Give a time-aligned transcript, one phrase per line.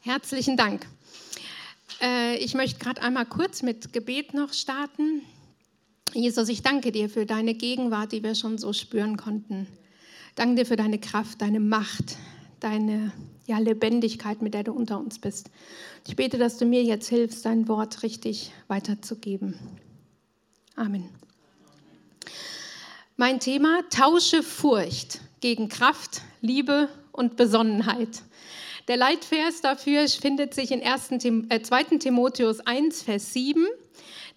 [0.00, 0.86] Herzlichen Dank.
[2.00, 5.22] Äh, ich möchte gerade einmal kurz mit Gebet noch starten.
[6.14, 9.66] Jesus, ich danke dir für deine Gegenwart, die wir schon so spüren konnten.
[10.36, 12.16] Danke dir für deine Kraft, deine Macht,
[12.60, 13.12] deine
[13.46, 15.50] ja, Lebendigkeit, mit der du unter uns bist.
[16.06, 19.58] Ich bete, dass du mir jetzt hilfst, dein Wort richtig weiterzugeben.
[20.76, 21.08] Amen.
[23.16, 28.22] Mein Thema, tausche Furcht gegen Kraft, Liebe und Besonnenheit.
[28.88, 31.10] Der Leitvers dafür findet sich in 1.
[31.50, 31.98] äh, 2.
[31.98, 33.66] Timotheus 1, Vers 7.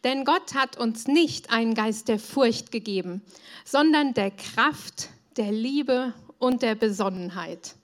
[0.03, 3.21] Denn Gott hat uns nicht einen Geist der Furcht gegeben,
[3.63, 7.75] sondern der Kraft, der Liebe und der Besonnenheit.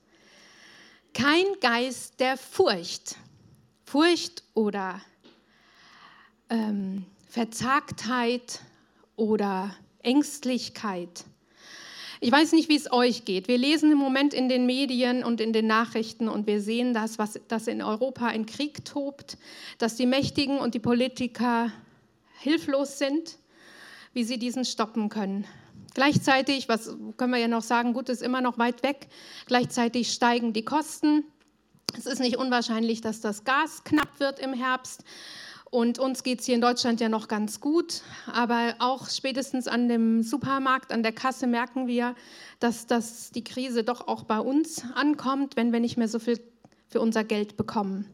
[1.13, 3.15] Kein Geist der Furcht.
[3.85, 4.99] Furcht oder
[6.49, 8.59] ähm, Verzagtheit
[9.15, 11.23] oder Ängstlichkeit
[12.19, 13.47] ich weiß nicht, wie es euch geht.
[13.47, 17.19] Wir lesen im Moment in den Medien und in den Nachrichten und wir sehen das,
[17.19, 19.37] was, dass in Europa ein Krieg tobt,
[19.77, 21.71] dass die Mächtigen und die Politiker
[22.39, 23.37] hilflos sind,
[24.13, 25.45] wie sie diesen stoppen können.
[25.93, 29.07] Gleichzeitig, was können wir ja noch sagen, gut, ist immer noch weit weg,
[29.47, 31.23] gleichzeitig steigen die Kosten.
[31.97, 35.03] Es ist nicht unwahrscheinlich, dass das Gas knapp wird im Herbst.
[35.69, 38.01] Und uns geht es hier in Deutschland ja noch ganz gut,
[38.31, 42.15] aber auch spätestens an dem Supermarkt, an der Kasse merken wir,
[42.59, 46.39] dass, dass die Krise doch auch bei uns ankommt, wenn wir nicht mehr so viel
[46.87, 48.05] für unser Geld bekommen.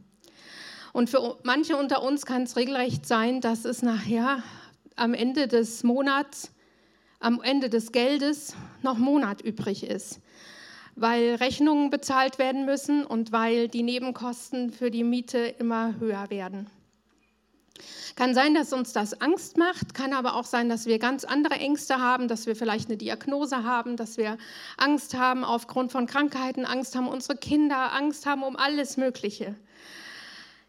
[0.93, 4.43] Und für manche unter uns kann es regelrecht sein, dass es nachher
[4.95, 6.51] am Ende des Monats,
[7.19, 10.21] am Ende des Geldes noch Monat übrig ist,
[10.95, 16.67] weil Rechnungen bezahlt werden müssen und weil die Nebenkosten für die Miete immer höher werden.
[18.15, 21.55] Kann sein, dass uns das Angst macht, kann aber auch sein, dass wir ganz andere
[21.55, 24.37] Ängste haben, dass wir vielleicht eine Diagnose haben, dass wir
[24.77, 29.55] Angst haben aufgrund von Krankheiten, Angst haben unsere Kinder, Angst haben um alles Mögliche.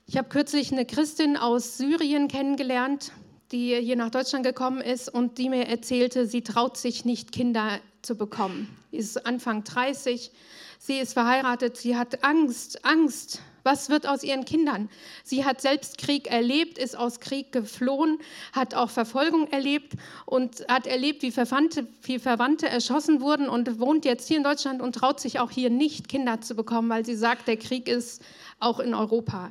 [0.07, 3.13] Ich habe kürzlich eine Christin aus Syrien kennengelernt,
[3.53, 7.81] die hier nach Deutschland gekommen ist und die mir erzählte, sie traut sich nicht, Kinder
[8.01, 8.75] zu bekommen.
[8.91, 10.31] Sie ist Anfang 30,
[10.79, 14.89] sie ist verheiratet, sie hat Angst, Angst was wird aus ihren Kindern?
[15.25, 18.19] Sie hat selbst Krieg erlebt, ist aus Krieg geflohen,
[18.53, 19.95] hat auch Verfolgung erlebt
[20.27, 24.81] und hat erlebt, wie Verwandte, wie Verwandte erschossen wurden und wohnt jetzt hier in Deutschland
[24.83, 28.23] und traut sich auch hier nicht, Kinder zu bekommen, weil sie sagt, der Krieg ist
[28.61, 29.51] auch in Europa.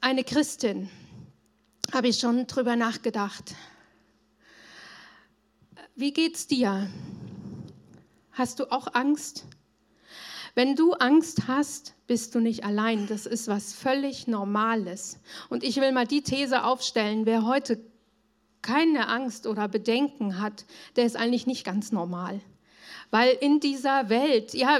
[0.00, 0.90] Eine Christin,
[1.92, 3.54] habe ich schon drüber nachgedacht.
[5.96, 6.88] Wie geht's dir?
[8.32, 9.44] Hast du auch Angst?
[10.54, 13.06] Wenn du Angst hast, bist du nicht allein.
[13.06, 15.20] Das ist was völlig Normales.
[15.48, 17.80] Und ich will mal die These aufstellen, wer heute
[18.62, 20.64] keine Angst oder Bedenken hat,
[20.96, 22.40] der ist eigentlich nicht ganz normal.
[23.10, 24.78] Weil in dieser Welt, ja,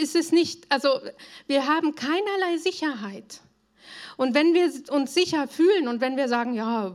[0.00, 1.00] ist es nicht, also
[1.46, 3.40] wir haben keinerlei Sicherheit.
[4.16, 6.94] Und wenn wir uns sicher fühlen und wenn wir sagen, ja,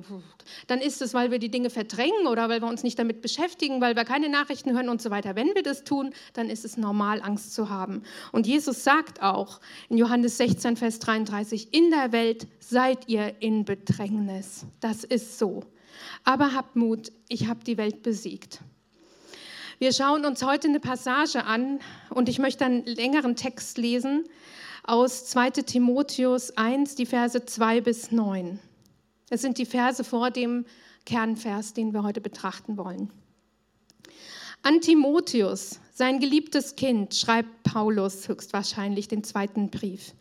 [0.68, 3.82] dann ist es, weil wir die Dinge verdrängen oder weil wir uns nicht damit beschäftigen,
[3.82, 5.36] weil wir keine Nachrichten hören und so weiter.
[5.36, 8.04] Wenn wir das tun, dann ist es normal, Angst zu haben.
[8.32, 9.60] Und Jesus sagt auch
[9.90, 14.66] in Johannes 16, Vers 33, in der Welt seid ihr in Bedrängnis.
[14.80, 15.64] Das ist so.
[16.24, 18.62] Aber habt Mut, ich habe die Welt besiegt.
[19.80, 24.26] Wir schauen uns heute eine Passage an und ich möchte einen längeren Text lesen
[24.84, 28.60] aus 2 Timotheus 1, die Verse 2 bis 9.
[29.30, 30.66] Es sind die Verse vor dem
[31.06, 33.12] Kernvers, den wir heute betrachten wollen.
[34.62, 40.14] An Timotheus, sein geliebtes Kind, schreibt Paulus höchstwahrscheinlich den zweiten Brief.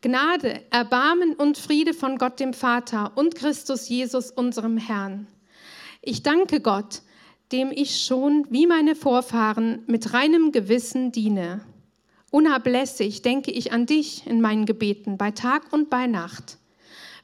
[0.00, 5.26] Gnade, Erbarmen und Friede von Gott dem Vater und Christus Jesus, unserem Herrn.
[6.02, 7.02] Ich danke Gott,
[7.52, 11.60] dem ich schon wie meine Vorfahren mit reinem Gewissen diene.
[12.30, 16.58] Unablässig denke ich an dich in meinen Gebeten, bei Tag und bei Nacht.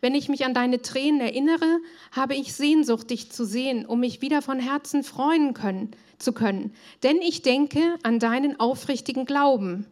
[0.01, 1.79] Wenn ich mich an deine Tränen erinnere,
[2.13, 6.73] habe ich Sehnsucht, dich zu sehen, um mich wieder von Herzen freuen können, zu können.
[7.03, 9.87] Denn ich denke an deinen aufrichtigen Glauben,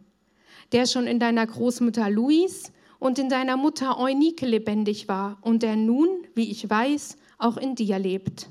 [0.71, 5.75] der schon in deiner Großmutter Louise und in deiner Mutter Eunike lebendig war und der
[5.75, 8.49] nun, wie ich weiß, auch in dir lebt.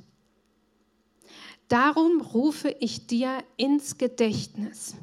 [1.69, 4.97] Darum rufe ich dir ins Gedächtnis.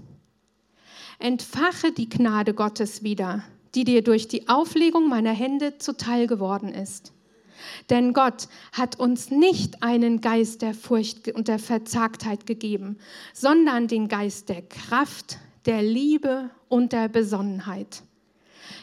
[1.19, 3.44] Entfache die Gnade Gottes wieder,
[3.75, 7.12] die dir durch die Auflegung meiner Hände zuteil geworden ist.
[7.89, 12.98] Denn Gott hat uns nicht einen Geist der Furcht und der Verzagtheit gegeben,
[13.33, 18.04] sondern den Geist der Kraft, der Liebe und der Besonnenheit.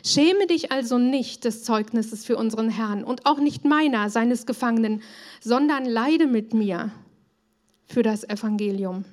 [0.04, 5.02] Schäme dich also nicht des Zeugnisses für unseren Herrn und auch nicht meiner, seines Gefangenen,
[5.40, 6.92] sondern leide mit mir
[7.86, 9.06] für das Evangelium.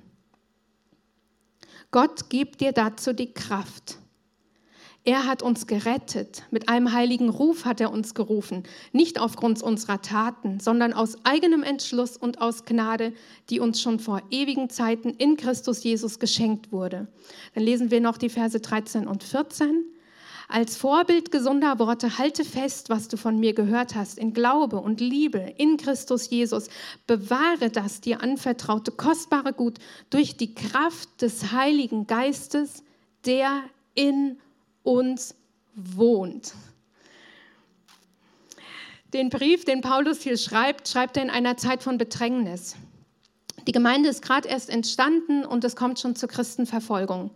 [1.93, 3.99] Gott gibt dir dazu die Kraft.
[5.05, 6.41] Er hat uns gerettet.
[6.49, 8.63] Mit einem heiligen Ruf hat er uns gerufen.
[8.93, 13.13] Nicht aufgrund unserer Taten, sondern aus eigenem Entschluss und aus Gnade,
[13.51, 17.07] die uns schon vor ewigen Zeiten in Christus Jesus geschenkt wurde.
[17.53, 19.85] Dann lesen wir noch die Verse 13 und 14.
[20.53, 25.01] Als Vorbild gesunder Worte halte fest, was du von mir gehört hast, in Glaube und
[25.01, 26.67] Liebe in Christus Jesus.
[27.07, 29.79] Bewahre das dir anvertraute kostbare Gut
[30.11, 32.83] durch die Kraft des Heiligen Geistes,
[33.25, 33.63] der
[33.95, 34.37] in
[34.83, 35.33] uns
[35.73, 36.53] wohnt.
[39.11, 42.75] Den Brief, den Paulus hier schreibt, schreibt er in einer Zeit von Bedrängnis.
[43.65, 47.31] Die Gemeinde ist gerade erst entstanden und es kommt schon zur Christenverfolgung.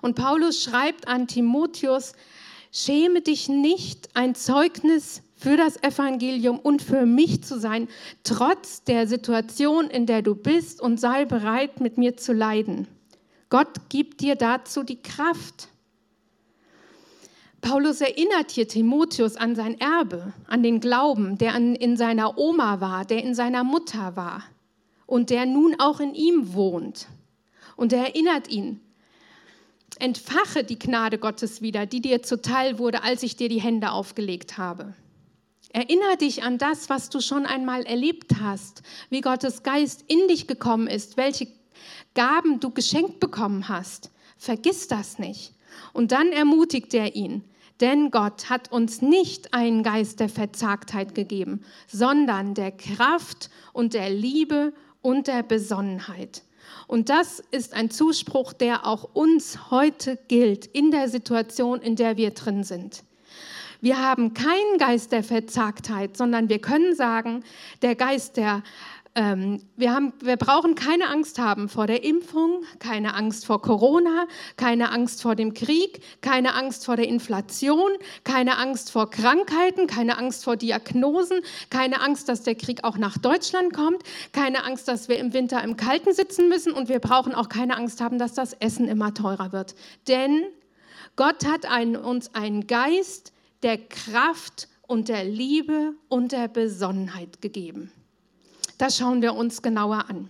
[0.00, 2.14] Und Paulus schreibt an Timotheus,
[2.72, 7.88] schäme dich nicht, ein Zeugnis für das Evangelium und für mich zu sein,
[8.24, 12.88] trotz der Situation, in der du bist und sei bereit, mit mir zu leiden.
[13.50, 15.68] Gott gibt dir dazu die Kraft.
[17.60, 23.04] Paulus erinnert hier Timotheus an sein Erbe, an den Glauben, der in seiner Oma war,
[23.04, 24.42] der in seiner Mutter war
[25.06, 27.08] und der nun auch in ihm wohnt.
[27.76, 28.80] Und er erinnert ihn,
[29.98, 34.58] entfache die Gnade Gottes wieder, die dir zuteil wurde, als ich dir die Hände aufgelegt
[34.58, 34.94] habe.
[35.72, 40.46] Erinnere dich an das, was du schon einmal erlebt hast, wie Gottes Geist in dich
[40.46, 41.48] gekommen ist, welche
[42.14, 44.10] Gaben du geschenkt bekommen hast.
[44.36, 45.54] Vergiss das nicht.
[45.94, 47.42] Und dann ermutigt er ihn,
[47.80, 54.10] denn Gott hat uns nicht einen Geist der Verzagtheit gegeben, sondern der Kraft und der
[54.10, 56.42] Liebe und der Besonnenheit.
[56.92, 62.18] Und das ist ein Zuspruch, der auch uns heute gilt in der Situation, in der
[62.18, 63.02] wir drin sind.
[63.80, 67.44] Wir haben keinen Geist der Verzagtheit, sondern wir können sagen,
[67.80, 68.62] der Geist der
[69.14, 74.26] ähm, wir, haben, wir brauchen keine Angst haben vor der Impfung, keine Angst vor Corona,
[74.56, 77.90] keine Angst vor dem Krieg, keine Angst vor der Inflation,
[78.24, 83.18] keine Angst vor Krankheiten, keine Angst vor Diagnosen, keine Angst, dass der Krieg auch nach
[83.18, 87.34] Deutschland kommt, keine Angst, dass wir im Winter im Kalten sitzen müssen und wir brauchen
[87.34, 89.74] auch keine Angst haben, dass das Essen immer teurer wird.
[90.08, 90.44] Denn
[91.16, 97.92] Gott hat einen, uns einen Geist der Kraft und der Liebe und der Besonnenheit gegeben.
[98.82, 100.28] Das schauen wir uns genauer an.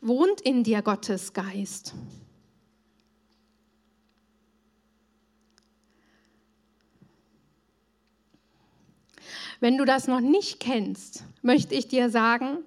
[0.00, 1.94] Wohnt in dir Gottes Geist?
[9.60, 12.58] Wenn du das noch nicht kennst, möchte ich dir sagen,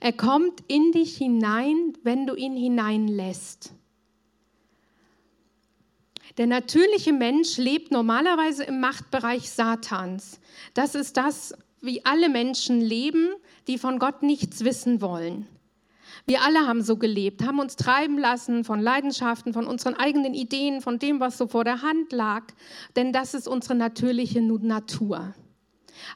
[0.00, 3.72] er kommt in dich hinein, wenn du ihn hineinlässt.
[6.38, 10.40] Der natürliche Mensch lebt normalerweise im Machtbereich Satans.
[10.74, 13.30] Das ist das, wie alle Menschen leben,
[13.66, 15.46] die von Gott nichts wissen wollen.
[16.26, 20.80] Wir alle haben so gelebt, haben uns treiben lassen von Leidenschaften, von unseren eigenen Ideen,
[20.80, 22.44] von dem, was so vor der Hand lag,
[22.96, 25.34] denn das ist unsere natürliche Natur.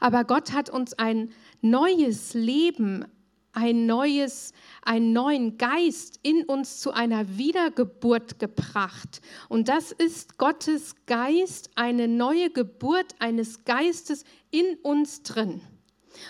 [0.01, 1.31] Aber Gott hat uns ein
[1.61, 3.05] neues Leben,
[3.55, 4.53] ein neues,
[4.83, 9.21] einen neuen Geist in uns zu einer Wiedergeburt gebracht.
[9.49, 15.61] Und das ist Gottes Geist, eine neue Geburt eines Geistes in uns drin.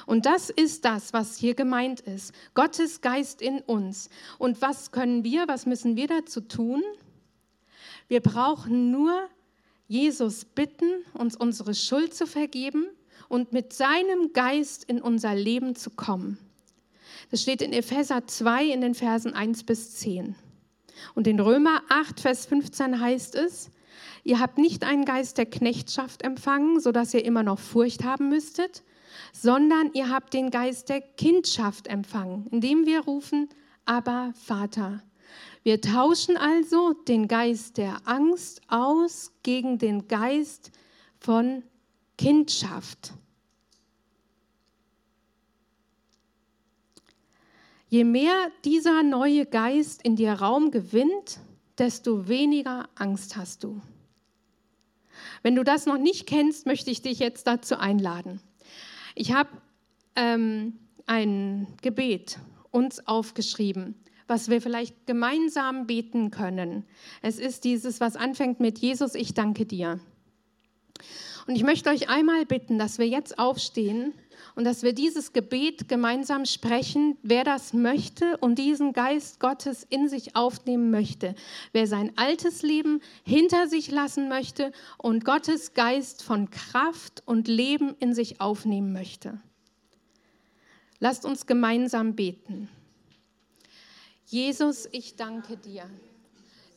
[0.07, 2.33] Und das ist das, was hier gemeint ist.
[2.55, 4.09] Gottes Geist in uns.
[4.39, 6.83] Und was können wir, was müssen wir dazu tun?
[8.09, 9.29] Wir brauchen nur
[9.87, 12.87] Jesus bitten, uns unsere Schuld zu vergeben
[13.29, 16.39] und mit seinem Geist in unser Leben zu kommen.
[17.31, 20.35] Das steht in Epheser 2 in den Versen 1 bis 10.
[21.15, 23.71] Und in Römer 8, Vers 15 heißt es,
[24.23, 28.83] ihr habt nicht einen Geist der Knechtschaft empfangen, sodass ihr immer noch Furcht haben müsstet,
[29.33, 33.49] sondern ihr habt den Geist der Kindschaft empfangen, indem wir rufen,
[33.85, 35.03] aber Vater.
[35.63, 40.71] Wir tauschen also den Geist der Angst aus gegen den Geist
[41.19, 41.63] von
[42.19, 43.15] Kindschaft.
[47.95, 51.39] Je mehr dieser neue Geist in dir Raum gewinnt,
[51.79, 53.81] desto weniger Angst hast du.
[55.45, 58.41] Wenn du das noch nicht kennst, möchte ich dich jetzt dazu einladen.
[59.15, 59.51] Ich habe
[60.17, 62.41] ähm, ein Gebet
[62.73, 63.95] uns aufgeschrieben,
[64.27, 66.85] was wir vielleicht gemeinsam beten können.
[67.23, 70.01] Es ist dieses, was anfängt mit Jesus, ich danke dir.
[71.47, 74.15] Und ich möchte euch einmal bitten, dass wir jetzt aufstehen
[74.55, 80.09] und dass wir dieses Gebet gemeinsam sprechen, wer das möchte und diesen Geist Gottes in
[80.09, 81.35] sich aufnehmen möchte,
[81.73, 87.95] wer sein altes Leben hinter sich lassen möchte und Gottes Geist von Kraft und Leben
[87.99, 89.39] in sich aufnehmen möchte.
[91.01, 92.69] Lasst uns gemeinsam beten.
[94.27, 95.85] Jesus, ich danke dir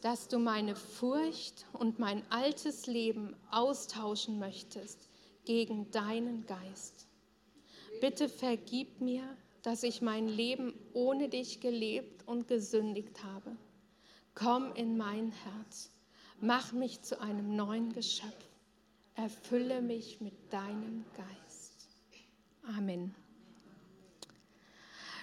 [0.07, 5.09] dass du meine Furcht und mein altes Leben austauschen möchtest
[5.43, 7.07] gegen deinen Geist.
[7.99, 9.23] Bitte vergib mir,
[9.63, 13.57] dass ich mein Leben ohne dich gelebt und gesündigt habe.
[14.33, 15.91] Komm in mein Herz,
[16.39, 18.47] mach mich zu einem neuen Geschöpf,
[19.15, 21.89] erfülle mich mit deinem Geist.
[22.77, 23.13] Amen.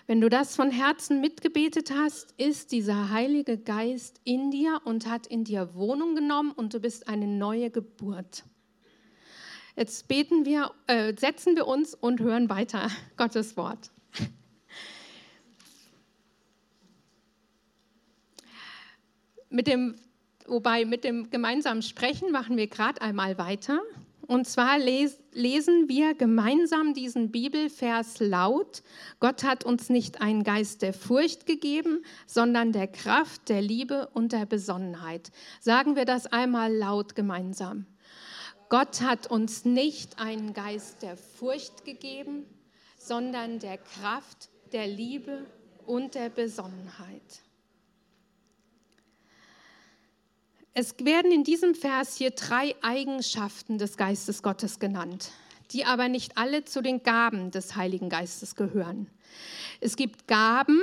[0.06, 5.26] Wenn du das von Herzen mitgebetet hast, ist dieser Heilige Geist in dir und hat
[5.26, 8.44] in dir Wohnung genommen und du bist eine neue Geburt.
[9.76, 13.90] Jetzt beten wir, äh, setzen wir uns und hören weiter Gottes Wort.
[19.49, 19.94] Mit dem,
[20.46, 23.80] wobei mit dem gemeinsamen Sprechen machen wir gerade einmal weiter.
[24.26, 28.83] Und zwar les, lesen wir gemeinsam diesen Bibelvers laut.
[29.21, 34.33] Gott hat uns nicht einen Geist der Furcht gegeben, sondern der Kraft, der Liebe und
[34.33, 35.31] der Besonnenheit.
[35.61, 37.87] Sagen wir das einmal laut gemeinsam.
[38.69, 42.47] Gott hat uns nicht einen Geist der Furcht gegeben,
[42.99, 45.47] sondern der Kraft, der Liebe
[45.87, 47.43] und der Besonnenheit.
[50.76, 55.31] Es werden in diesem Vers hier drei Eigenschaften des Geistes Gottes genannt,
[55.71, 59.09] die aber nicht alle zu den Gaben des Heiligen Geistes gehören.
[59.81, 60.81] Es gibt Gaben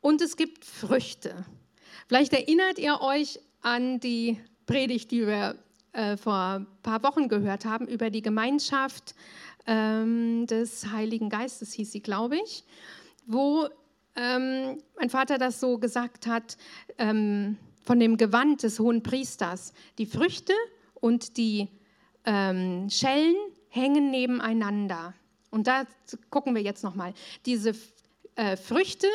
[0.00, 1.44] und es gibt Früchte.
[2.06, 5.56] Vielleicht erinnert ihr euch an die Predigt, die wir
[5.92, 9.16] äh, vor ein paar Wochen gehört haben, über die Gemeinschaft
[9.66, 12.62] ähm, des Heiligen Geistes, hieß sie, glaube ich,
[13.26, 13.66] wo
[14.14, 16.56] ähm, mein Vater das so gesagt hat,
[16.98, 19.72] ähm, von dem Gewand des hohen Priesters.
[19.98, 20.52] Die Früchte
[20.94, 21.68] und die
[22.24, 23.36] ähm, Schellen
[23.68, 25.14] hängen nebeneinander.
[25.50, 25.84] Und da
[26.30, 27.14] gucken wir jetzt nochmal.
[27.46, 27.72] Diese
[28.36, 29.06] äh, Früchte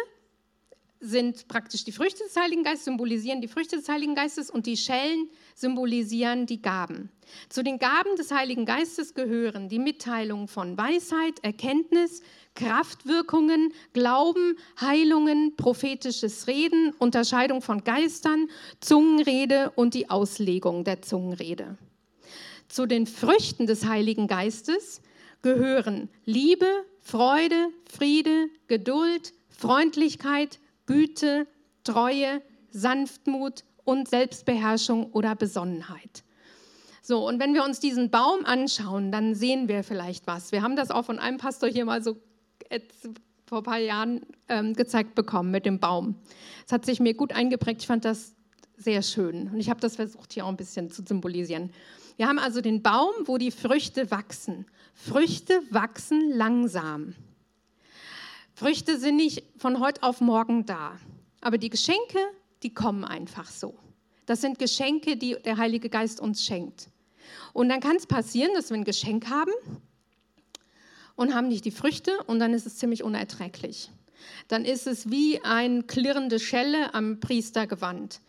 [1.00, 4.78] sind praktisch die Früchte des Heiligen Geistes, symbolisieren die Früchte des Heiligen Geistes und die
[4.78, 7.10] Schellen symbolisieren die Gaben.
[7.50, 12.22] Zu den Gaben des Heiligen Geistes gehören die Mitteilung von Weisheit, Erkenntnis,
[12.56, 18.48] Kraftwirkungen, Glauben, Heilungen, prophetisches Reden, Unterscheidung von Geistern,
[18.80, 21.78] Zungenrede und die Auslegung der Zungenrede.
[22.68, 25.02] Zu den Früchten des Heiligen Geistes
[25.42, 26.66] gehören Liebe,
[27.02, 31.48] Freude, Friede, Geduld, Freundlichkeit, Güte,
[31.84, 36.24] Treue, Sanftmut und Selbstbeherrschung oder Besonnenheit.
[37.02, 40.52] So, und wenn wir uns diesen Baum anschauen, dann sehen wir vielleicht was.
[40.52, 42.18] Wir haben das auch von einem Pastor hier mal so
[43.46, 46.16] vor ein paar Jahren ähm, gezeigt bekommen mit dem Baum.
[46.66, 47.82] Es hat sich mir gut eingeprägt.
[47.82, 48.34] Ich fand das
[48.78, 49.50] sehr schön.
[49.50, 51.72] Und ich habe das versucht, hier auch ein bisschen zu symbolisieren.
[52.18, 54.66] Wir haben also den Baum, wo die Früchte wachsen.
[54.94, 57.14] Früchte wachsen langsam.
[58.54, 60.98] Früchte sind nicht von heute auf morgen da.
[61.42, 62.20] Aber die Geschenke,
[62.64, 63.78] die kommen einfach so.
[64.26, 66.90] Das sind Geschenke, die der Heilige Geist uns schenkt.
[67.54, 69.52] Und dann kann es passieren, dass wir ein Geschenk haben
[71.16, 73.92] und haben nicht die Früchte und dann ist es ziemlich unerträglich.
[74.48, 78.22] Dann ist es wie ein klirrende Schelle am Priestergewand,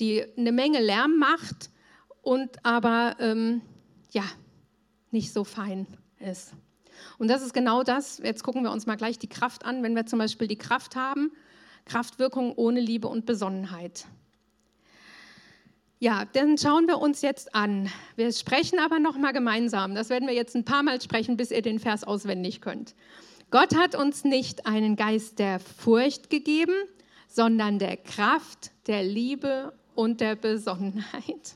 [0.00, 1.70] die eine Menge Lärm macht
[2.22, 3.62] und aber ähm,
[4.10, 4.24] ja
[5.10, 5.86] nicht so fein
[6.18, 6.52] ist.
[7.18, 8.18] Und das ist genau das.
[8.18, 10.96] Jetzt gucken wir uns mal gleich die Kraft an, wenn wir zum Beispiel die Kraft
[10.96, 11.32] haben,
[11.84, 14.06] Kraftwirkung ohne Liebe und Besonnenheit.
[16.04, 17.90] Ja, dann schauen wir uns jetzt an.
[18.14, 19.94] Wir sprechen aber noch mal gemeinsam.
[19.94, 22.94] Das werden wir jetzt ein paar Mal sprechen, bis ihr den Vers auswendig könnt.
[23.50, 26.74] Gott hat uns nicht einen Geist der Furcht gegeben,
[27.26, 31.54] sondern der Kraft, der Liebe und der Besonnenheit.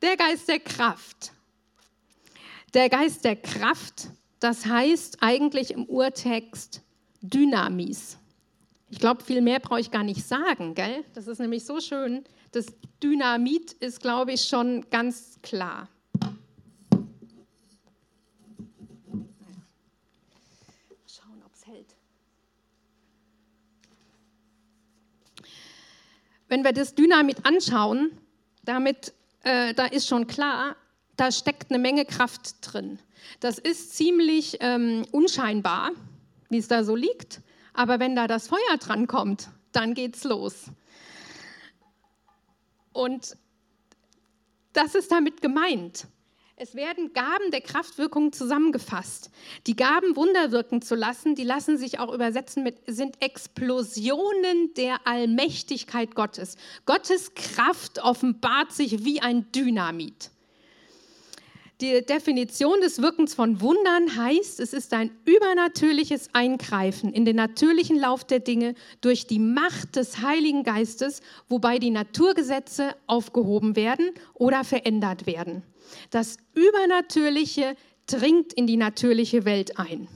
[0.00, 1.32] Der Geist der Kraft.
[2.74, 4.06] Der Geist der Kraft,
[4.38, 6.80] das heißt eigentlich im Urtext
[7.22, 8.18] Dynamis.
[8.90, 11.04] Ich glaube, viel mehr brauche ich gar nicht sagen, gell?
[11.14, 12.24] Das ist nämlich so schön.
[12.52, 12.66] Das
[13.02, 15.88] Dynamit ist, glaube ich, schon ganz klar.
[21.06, 21.96] Schauen, ob es hält.
[26.48, 28.12] Wenn wir das Dynamit anschauen,
[28.64, 29.12] damit,
[29.42, 30.76] äh, da ist schon klar,
[31.16, 32.98] da steckt eine Menge Kraft drin.
[33.40, 35.90] Das ist ziemlich ähm, unscheinbar,
[36.48, 37.40] wie es da so liegt.
[37.74, 40.70] Aber wenn da das Feuer dran kommt, dann geht's los.
[42.92, 43.36] Und
[44.72, 46.06] das ist damit gemeint.
[46.56, 49.30] Es werden Gaben der Kraftwirkung zusammengefasst.
[49.66, 55.04] Die Gaben Wunder wirken zu lassen, die lassen sich auch übersetzen mit, sind Explosionen der
[55.04, 56.56] Allmächtigkeit Gottes.
[56.86, 60.30] Gottes Kraft offenbart sich wie ein Dynamit.
[61.80, 67.98] Die Definition des Wirkens von Wundern heißt, es ist ein übernatürliches Eingreifen in den natürlichen
[67.98, 74.62] Lauf der Dinge durch die Macht des Heiligen Geistes, wobei die Naturgesetze aufgehoben werden oder
[74.62, 75.64] verändert werden.
[76.10, 77.74] Das Übernatürliche
[78.06, 80.06] dringt in die natürliche Welt ein.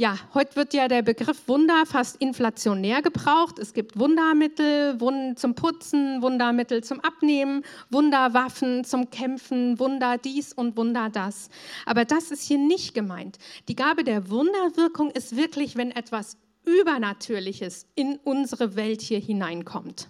[0.00, 3.58] Ja, heute wird ja der Begriff Wunder fast inflationär gebraucht.
[3.58, 4.96] Es gibt Wundermittel
[5.36, 11.50] zum Putzen, Wundermittel zum Abnehmen, Wunderwaffen zum Kämpfen, Wunder dies und Wunder das.
[11.84, 13.36] Aber das ist hier nicht gemeint.
[13.68, 20.08] Die Gabe der Wunderwirkung ist wirklich, wenn etwas Übernatürliches in unsere Welt hier hineinkommt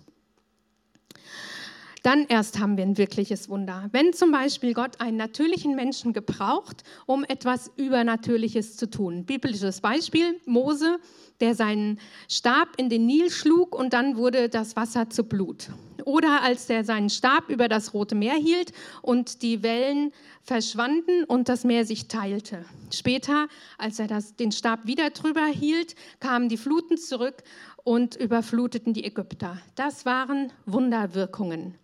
[2.03, 3.89] dann erst haben wir ein wirkliches Wunder.
[3.93, 9.25] Wenn zum Beispiel Gott einen natürlichen Menschen gebraucht, um etwas Übernatürliches zu tun.
[9.25, 10.99] Biblisches Beispiel, Mose,
[11.41, 15.69] der seinen Stab in den Nil schlug und dann wurde das Wasser zu Blut.
[16.05, 21.49] Oder als er seinen Stab über das Rote Meer hielt und die Wellen verschwanden und
[21.49, 22.65] das Meer sich teilte.
[22.91, 27.43] Später, als er das, den Stab wieder drüber hielt, kamen die Fluten zurück
[27.85, 29.61] und überfluteten die Ägypter.
[29.75, 31.75] Das waren Wunderwirkungen.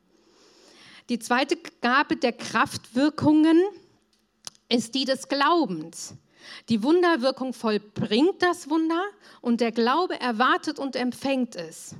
[1.08, 3.62] Die zweite Gabe der Kraftwirkungen
[4.68, 6.14] ist die des Glaubens.
[6.68, 9.02] Die Wunderwirkung vollbringt das Wunder
[9.40, 11.94] und der Glaube erwartet und empfängt es.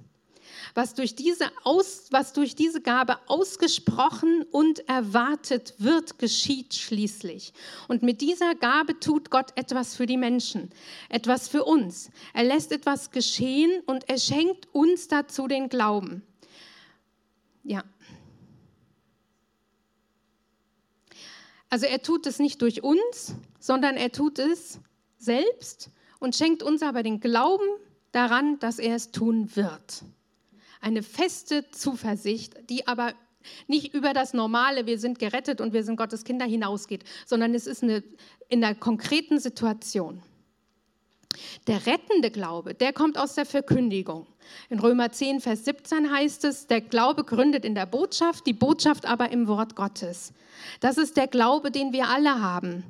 [0.75, 7.53] Was durch diese, Aus, was durch diese Gabe ausgesprochen und erwartet wird, geschieht schließlich.
[7.89, 10.71] Und mit dieser Gabe tut Gott etwas für die Menschen,
[11.09, 12.11] etwas für uns.
[12.35, 16.23] Er lässt etwas geschehen und er schenkt uns dazu den Glauben.
[17.65, 17.83] Ja,
[21.77, 24.81] Also er tut es nicht durch uns, sondern er tut es
[25.19, 27.67] selbst und schenkt uns aber den Glauben
[28.13, 30.03] daran, dass er es tun wird.
[30.81, 33.13] Eine feste Zuversicht, die aber
[33.67, 37.67] nicht über das Normale, wir sind gerettet und wir sind Gottes Kinder hinausgeht, sondern es
[37.67, 38.03] ist eine,
[38.49, 40.23] in einer konkreten Situation.
[41.67, 44.27] Der rettende Glaube, der kommt aus der Verkündigung.
[44.69, 49.07] In Römer 10, Vers 17 heißt es, der Glaube gründet in der Botschaft, die Botschaft
[49.07, 50.33] aber im Wort Gottes.
[50.81, 52.85] Das ist der Glaube, den wir alle haben.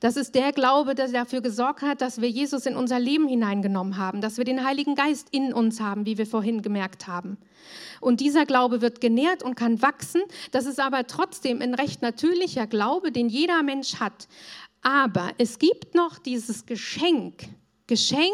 [0.00, 3.96] Das ist der Glaube, der dafür gesorgt hat, dass wir Jesus in unser Leben hineingenommen
[3.96, 7.38] haben, dass wir den Heiligen Geist in uns haben, wie wir vorhin gemerkt haben.
[8.00, 10.22] Und dieser Glaube wird genährt und kann wachsen.
[10.50, 14.26] Das ist aber trotzdem ein recht natürlicher Glaube, den jeder Mensch hat.
[14.82, 17.44] Aber es gibt noch dieses Geschenk,
[17.92, 18.32] Geschenk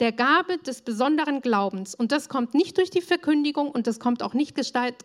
[0.00, 1.94] der Gabe des besonderen Glaubens.
[1.94, 4.56] Und das kommt nicht durch die Verkündigung und das kommt auch nicht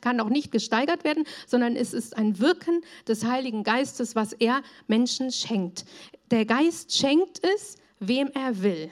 [0.01, 4.63] kann auch nicht gesteigert werden, sondern es ist ein Wirken des Heiligen Geistes, was er
[4.87, 5.85] Menschen schenkt.
[6.31, 8.89] Der Geist schenkt es, wem er will.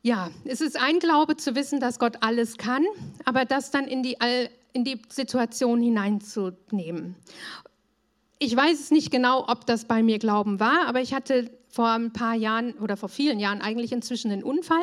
[0.00, 2.86] Ja, es ist ein Glaube zu wissen, dass Gott alles kann,
[3.26, 4.16] aber das dann in die,
[4.72, 7.16] in die Situation hineinzunehmen.
[8.38, 11.90] Ich weiß es nicht genau, ob das bei mir Glauben war, aber ich hatte vor
[11.90, 14.82] ein paar Jahren oder vor vielen Jahren eigentlich inzwischen einen Unfall.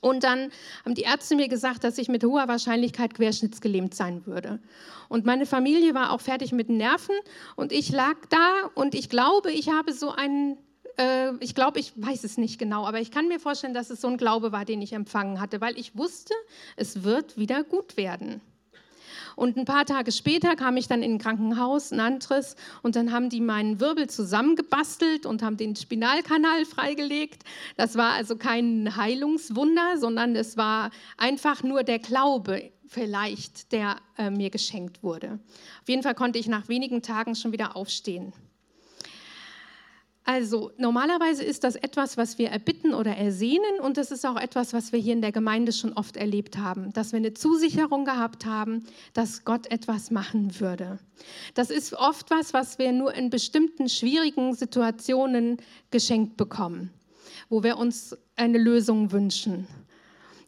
[0.00, 0.50] Und dann
[0.84, 4.58] haben die Ärzte mir gesagt, dass ich mit hoher Wahrscheinlichkeit querschnittsgelähmt sein würde.
[5.08, 7.14] Und meine Familie war auch fertig mit Nerven
[7.54, 10.58] und ich lag da und ich glaube, ich habe so einen,
[10.98, 14.00] äh, ich glaube, ich weiß es nicht genau, aber ich kann mir vorstellen, dass es
[14.00, 16.34] so ein Glaube war, den ich empfangen hatte, weil ich wusste,
[16.74, 18.40] es wird wieder gut werden.
[19.36, 23.12] Und ein paar Tage später kam ich dann in ein Krankenhaus, ein anderes, und dann
[23.12, 27.44] haben die meinen Wirbel zusammengebastelt und haben den Spinalkanal freigelegt.
[27.76, 34.30] Das war also kein Heilungswunder, sondern es war einfach nur der Glaube vielleicht, der äh,
[34.30, 35.40] mir geschenkt wurde.
[35.82, 38.32] Auf jeden Fall konnte ich nach wenigen Tagen schon wieder aufstehen.
[40.26, 44.72] Also normalerweise ist das etwas, was wir erbitten oder ersehnen und das ist auch etwas,
[44.72, 48.46] was wir hier in der Gemeinde schon oft erlebt haben, dass wir eine Zusicherung gehabt
[48.46, 50.98] haben, dass Gott etwas machen würde.
[51.52, 55.58] Das ist oft was, was wir nur in bestimmten schwierigen Situationen
[55.90, 56.90] geschenkt bekommen,
[57.50, 59.68] wo wir uns eine Lösung wünschen.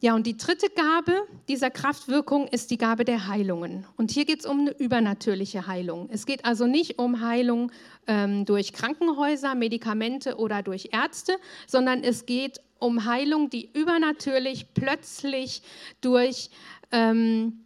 [0.01, 3.87] Ja, und die dritte Gabe dieser Kraftwirkung ist die Gabe der Heilungen.
[3.97, 6.09] Und hier geht es um eine übernatürliche Heilung.
[6.13, 7.73] Es geht also nicht um Heilung
[8.07, 15.63] ähm, durch Krankenhäuser, Medikamente oder durch Ärzte, sondern es geht um Heilung, die übernatürlich plötzlich
[16.03, 16.51] durch,
[16.93, 17.65] ähm,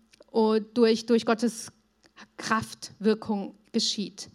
[0.74, 1.72] durch, durch Gottes
[2.36, 4.30] Kraftwirkung geschieht.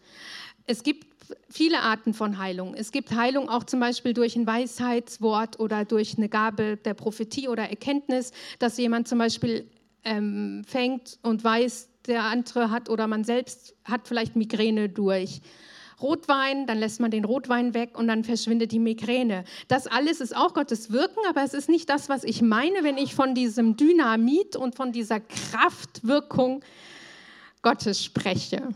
[0.67, 1.14] Es gibt
[1.49, 2.73] viele Arten von Heilung.
[2.75, 7.47] Es gibt Heilung auch zum Beispiel durch ein Weisheitswort oder durch eine Gabe der Prophetie
[7.47, 9.69] oder Erkenntnis, dass jemand zum Beispiel
[10.03, 15.41] ähm, fängt und weiß, der andere hat oder man selbst hat vielleicht Migräne durch.
[16.01, 19.45] Rotwein, dann lässt man den Rotwein weg und dann verschwindet die Migräne.
[19.67, 22.97] Das alles ist auch Gottes Wirken, aber es ist nicht das, was ich meine, wenn
[22.97, 26.63] ich von diesem Dynamit und von dieser Kraftwirkung
[27.61, 28.69] Gottes spreche.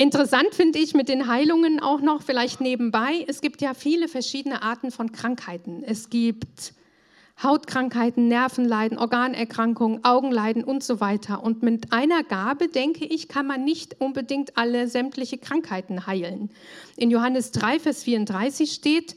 [0.00, 4.62] Interessant finde ich mit den Heilungen auch noch vielleicht nebenbei, es gibt ja viele verschiedene
[4.62, 5.84] Arten von Krankheiten.
[5.84, 6.72] Es gibt
[7.42, 11.44] Hautkrankheiten, Nervenleiden, Organerkrankungen, Augenleiden und so weiter.
[11.44, 16.48] Und mit einer Gabe, denke ich, kann man nicht unbedingt alle sämtliche Krankheiten heilen.
[16.96, 19.16] In Johannes 3, Vers 34 steht,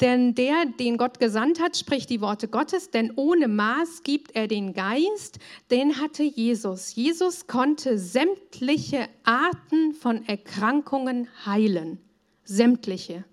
[0.00, 4.48] denn der, den Gott gesandt hat, spricht die Worte Gottes, denn ohne Maß gibt er
[4.48, 5.38] den Geist,
[5.70, 6.94] den hatte Jesus.
[6.94, 11.98] Jesus konnte sämtliche Arten von Erkrankungen heilen.
[12.44, 13.24] Sämtliche.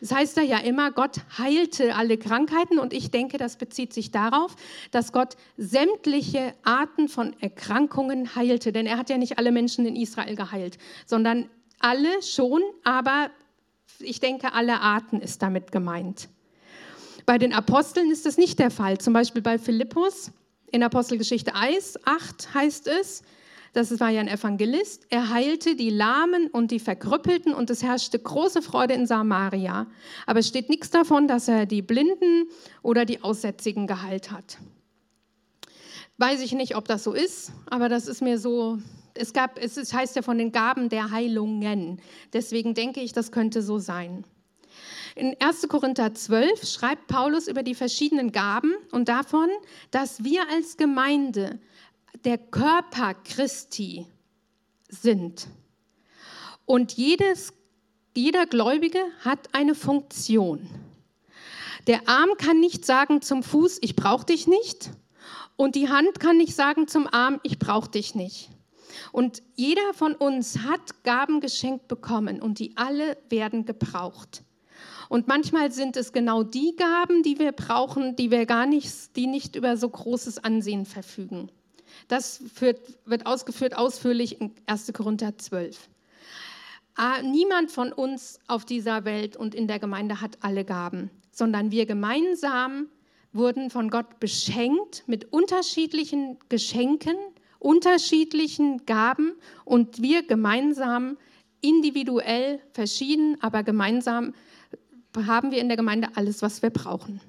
[0.00, 4.10] Das heißt da ja immer, Gott heilte alle Krankheiten und ich denke, das bezieht sich
[4.10, 4.56] darauf,
[4.90, 8.72] dass Gott sämtliche Arten von Erkrankungen heilte.
[8.72, 13.30] Denn er hat ja nicht alle Menschen in Israel geheilt, sondern alle schon, aber
[14.00, 16.28] ich denke, alle Arten ist damit gemeint.
[17.26, 18.98] Bei den Aposteln ist das nicht der Fall.
[18.98, 20.32] Zum Beispiel bei Philippus
[20.70, 23.22] in Apostelgeschichte 1, 8 heißt es,
[23.72, 28.18] das war ja ein Evangelist, er heilte die Lahmen und die Verkrüppelten und es herrschte
[28.18, 29.86] große Freude in Samaria.
[30.26, 32.48] Aber es steht nichts davon, dass er die Blinden
[32.82, 34.58] oder die Aussätzigen geheilt hat.
[36.18, 38.78] Weiß ich nicht, ob das so ist, aber das ist mir so
[39.14, 42.00] es, gab, es heißt ja von den Gaben der Heilungen.
[42.32, 44.24] Deswegen denke ich, das könnte so sein.
[45.14, 45.68] In 1.
[45.68, 49.48] Korinther 12 schreibt Paulus über die verschiedenen Gaben und davon,
[49.90, 51.60] dass wir als Gemeinde
[52.24, 54.06] der Körper Christi
[54.88, 55.48] sind.
[56.64, 57.52] Und jedes,
[58.16, 60.68] jeder Gläubige hat eine Funktion.
[61.86, 64.90] Der Arm kann nicht sagen zum Fuß, ich brauche dich nicht.
[65.56, 68.50] Und die Hand kann nicht sagen zum Arm, ich brauche dich nicht.
[69.12, 74.42] Und jeder von uns hat Gaben geschenkt bekommen und die alle werden gebraucht.
[75.08, 79.26] Und manchmal sind es genau die Gaben, die wir brauchen, die wir gar nicht, die
[79.26, 81.50] nicht über so großes Ansehen verfügen.
[82.08, 84.92] Das führt, wird ausgeführt ausführlich in 1.
[84.92, 85.88] Korinther 12.
[86.94, 91.70] Ah, niemand von uns auf dieser Welt und in der Gemeinde hat alle Gaben, sondern
[91.70, 92.88] wir gemeinsam
[93.32, 97.16] wurden von Gott beschenkt mit unterschiedlichen Geschenken,
[97.62, 101.16] unterschiedlichen Gaben und wir gemeinsam,
[101.60, 104.34] individuell verschieden, aber gemeinsam
[105.16, 107.20] haben wir in der Gemeinde alles, was wir brauchen.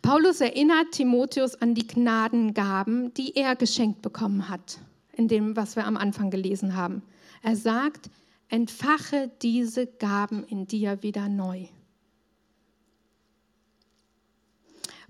[0.00, 4.78] Paulus erinnert Timotheus an die Gnadengaben, die er geschenkt bekommen hat,
[5.12, 7.02] in dem, was wir am Anfang gelesen haben.
[7.42, 8.10] Er sagt,
[8.48, 11.66] entfache diese Gaben in dir wieder neu.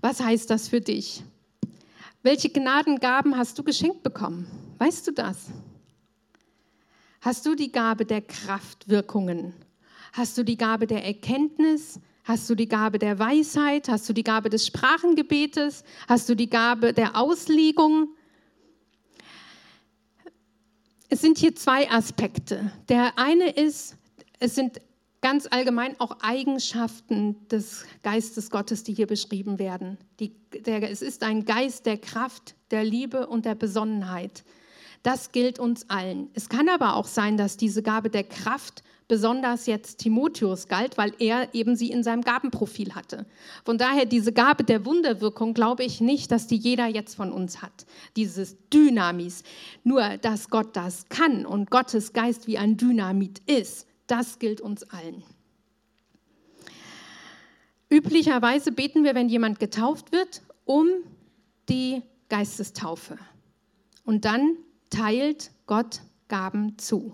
[0.01, 1.23] Was heißt das für dich?
[2.23, 4.47] Welche Gnadengaben hast du geschenkt bekommen?
[4.77, 5.47] Weißt du das?
[7.19, 9.53] Hast du die Gabe der Kraftwirkungen?
[10.13, 11.99] Hast du die Gabe der Erkenntnis?
[12.23, 13.89] Hast du die Gabe der Weisheit?
[13.89, 15.83] Hast du die Gabe des Sprachengebetes?
[16.07, 18.07] Hast du die Gabe der Auslegung?
[21.09, 22.71] Es sind hier zwei Aspekte.
[22.87, 23.97] Der eine ist,
[24.39, 24.79] es sind
[25.23, 29.97] ganz allgemein auch Eigenschaften des Geistes Gottes, die hier beschrieben werden.
[30.19, 34.43] Die, der, es ist ein Geist der Kraft, der Liebe und der Besonnenheit.
[35.01, 36.29] Das gilt uns allen.
[36.33, 41.13] Es kann aber auch sein, dass diese Gabe der Kraft besonders jetzt Timotheus galt, weil
[41.19, 43.25] er eben sie in seinem Gabenprofil hatte.
[43.63, 47.61] Von daher diese Gabe der Wunderwirkung glaube ich nicht, dass die jeder jetzt von uns
[47.61, 47.85] hat.
[48.17, 49.43] Dieses Dynamis.
[49.83, 54.83] Nur, dass Gott das kann und Gottes Geist wie ein Dynamit ist, das gilt uns
[54.83, 55.23] allen.
[57.89, 60.87] Üblicherweise beten wir, wenn jemand getauft wird, um
[61.69, 63.17] die Geistestaufe.
[64.03, 64.57] Und dann
[64.89, 67.13] teilt Gott Gaben zu.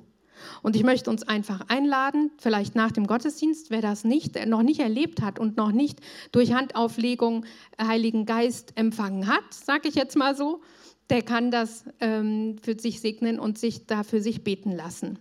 [0.62, 4.80] Und ich möchte uns einfach einladen, vielleicht nach dem Gottesdienst, wer das nicht, noch nicht
[4.80, 6.00] erlebt hat und noch nicht
[6.32, 7.46] durch Handauflegung
[7.82, 10.62] Heiligen Geist empfangen hat, sage ich jetzt mal so,
[11.10, 15.20] der kann das ähm, für sich segnen und sich da für sich beten lassen.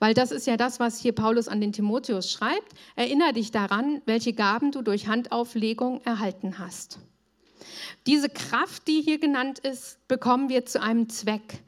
[0.00, 2.72] Weil das ist ja das, was hier Paulus an den Timotheus schreibt.
[2.96, 6.98] Erinnere dich daran, welche Gaben du durch Handauflegung erhalten hast.
[8.06, 11.62] Diese Kraft, die hier genannt ist, bekommen wir zu einem Zweck.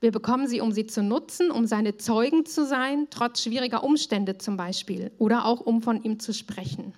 [0.00, 4.38] Wir bekommen sie, um sie zu nutzen, um seine Zeugen zu sein, trotz schwieriger Umstände
[4.38, 6.94] zum Beispiel, oder auch um von ihm zu sprechen.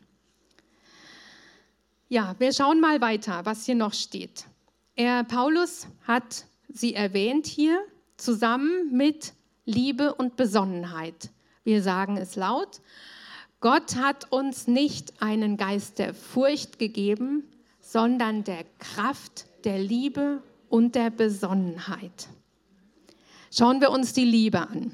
[2.08, 4.44] Ja, wir schauen mal weiter, was hier noch steht.
[4.94, 7.80] Er, Paulus hat sie erwähnt hier
[8.16, 9.32] zusammen mit
[9.68, 11.28] Liebe und Besonnenheit.
[11.62, 12.80] Wir sagen es laut.
[13.60, 17.44] Gott hat uns nicht einen Geist der Furcht gegeben,
[17.78, 22.28] sondern der Kraft, der Liebe und der Besonnenheit.
[23.52, 24.90] Schauen wir uns die Liebe an.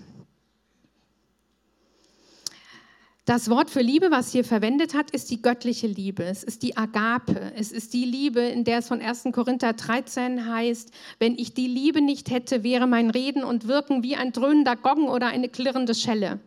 [3.27, 6.25] Das Wort für Liebe, was hier verwendet hat, ist die göttliche Liebe.
[6.25, 7.53] Es ist die Agape.
[7.57, 9.29] Es ist die Liebe, in der es von 1.
[9.33, 14.15] Korinther 13 heißt, wenn ich die Liebe nicht hätte, wäre mein Reden und Wirken wie
[14.15, 16.39] ein dröhnender Goggen oder eine klirrende Schelle.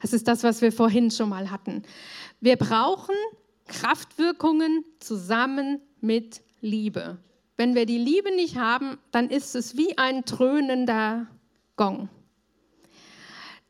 [0.00, 1.82] Das ist das, was wir vorhin schon mal hatten.
[2.40, 3.16] Wir brauchen
[3.66, 7.18] Kraftwirkungen zusammen mit Liebe.
[7.56, 11.26] Wenn wir die Liebe nicht haben, dann ist es wie ein dröhnender
[11.74, 12.08] Gong.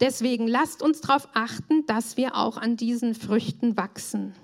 [0.03, 4.35] Deswegen lasst uns darauf achten, dass wir auch an diesen Früchten wachsen.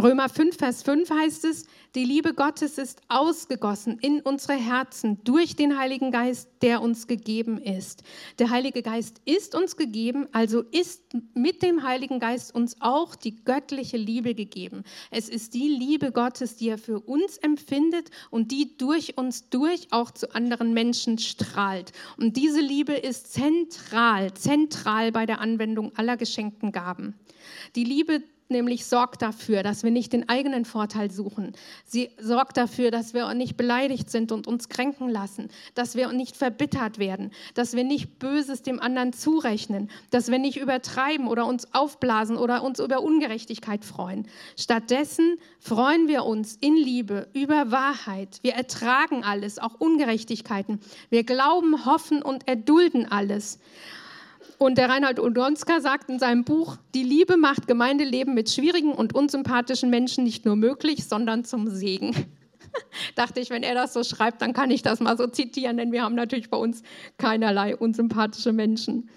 [0.00, 5.56] Römer 5, Vers 5 heißt es, die Liebe Gottes ist ausgegossen in unsere Herzen durch
[5.56, 8.04] den Heiligen Geist, der uns gegeben ist.
[8.38, 11.02] Der Heilige Geist ist uns gegeben, also ist
[11.34, 14.84] mit dem Heiligen Geist uns auch die göttliche Liebe gegeben.
[15.10, 19.88] Es ist die Liebe Gottes, die er für uns empfindet und die durch uns durch
[19.90, 21.90] auch zu anderen Menschen strahlt.
[22.18, 27.18] Und diese Liebe ist zentral, zentral bei der Anwendung aller geschenkten Gaben.
[27.74, 31.52] Die Liebe nämlich sorgt dafür, dass wir nicht den eigenen Vorteil suchen.
[31.84, 36.36] Sie sorgt dafür, dass wir nicht beleidigt sind und uns kränken lassen, dass wir nicht
[36.36, 41.72] verbittert werden, dass wir nicht Böses dem anderen zurechnen, dass wir nicht übertreiben oder uns
[41.74, 44.26] aufblasen oder uns über Ungerechtigkeit freuen.
[44.56, 48.38] Stattdessen freuen wir uns in Liebe über Wahrheit.
[48.42, 50.80] Wir ertragen alles, auch Ungerechtigkeiten.
[51.10, 53.58] Wir glauben, hoffen und erdulden alles.
[54.58, 59.14] Und der Reinhard Odonska sagt in seinem Buch, die Liebe macht Gemeindeleben mit schwierigen und
[59.14, 62.12] unsympathischen Menschen nicht nur möglich, sondern zum Segen.
[63.14, 65.92] Dachte ich, wenn er das so schreibt, dann kann ich das mal so zitieren, denn
[65.92, 66.82] wir haben natürlich bei uns
[67.18, 69.08] keinerlei unsympathische Menschen.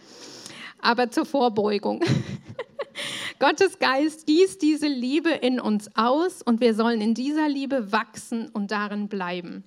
[0.79, 2.03] Aber zur Vorbeugung.
[3.39, 8.49] Gottes Geist gießt diese Liebe in uns aus und wir sollen in dieser Liebe wachsen
[8.49, 9.63] und darin bleiben.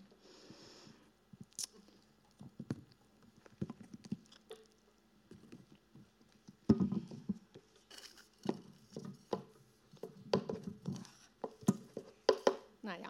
[12.85, 13.09] Naja.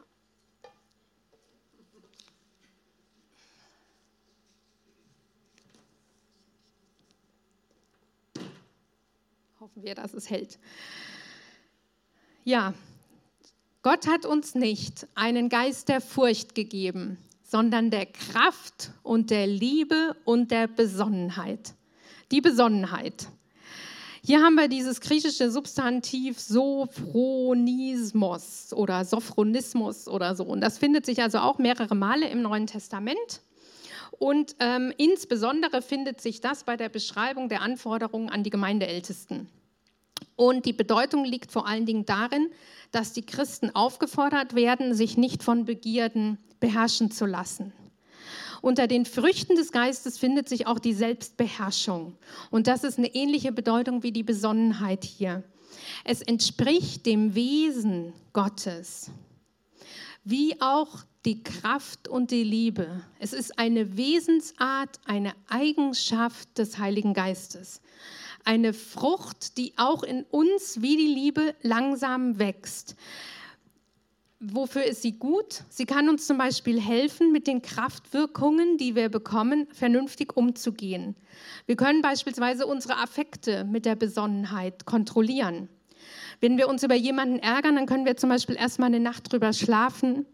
[9.58, 10.58] Hoffen wir, dass es hält.
[12.44, 12.74] Ja,
[13.82, 20.16] Gott hat uns nicht einen Geist der Furcht gegeben, sondern der Kraft und der Liebe
[20.24, 21.74] und der Besonnenheit.
[22.30, 23.28] Die Besonnenheit.
[24.26, 30.44] Hier haben wir dieses griechische Substantiv Sophronismos oder Sophronismus oder so.
[30.44, 33.42] Und das findet sich also auch mehrere Male im Neuen Testament.
[34.12, 39.46] Und ähm, insbesondere findet sich das bei der Beschreibung der Anforderungen an die Gemeindeältesten.
[40.36, 42.48] Und die Bedeutung liegt vor allen Dingen darin,
[42.90, 47.72] dass die Christen aufgefordert werden, sich nicht von Begierden beherrschen zu lassen.
[48.62, 52.16] Unter den Früchten des Geistes findet sich auch die Selbstbeherrschung.
[52.50, 55.44] Und das ist eine ähnliche Bedeutung wie die Besonnenheit hier.
[56.04, 59.10] Es entspricht dem Wesen Gottes,
[60.24, 63.02] wie auch die Kraft und die Liebe.
[63.18, 67.80] Es ist eine Wesensart, eine Eigenschaft des Heiligen Geistes.
[68.44, 72.96] Eine Frucht, die auch in uns wie die Liebe langsam wächst.
[74.40, 75.62] Wofür ist sie gut?
[75.70, 81.16] Sie kann uns zum Beispiel helfen, mit den Kraftwirkungen, die wir bekommen, vernünftig umzugehen.
[81.64, 85.70] Wir können beispielsweise unsere Affekte mit der Besonnenheit kontrollieren.
[86.40, 89.54] Wenn wir uns über jemanden ärgern, dann können wir zum Beispiel erstmal eine Nacht drüber
[89.54, 90.26] schlafen,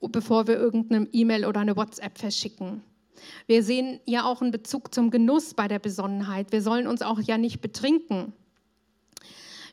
[0.00, 2.84] bevor wir irgendeine E-Mail oder eine WhatsApp verschicken.
[3.46, 6.52] Wir sehen ja auch einen Bezug zum Genuss bei der Besonnenheit.
[6.52, 8.32] Wir sollen uns auch ja nicht betrinken.